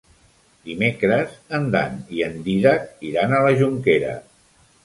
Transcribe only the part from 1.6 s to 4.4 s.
Dan i en Dídac iran a la Jonquera.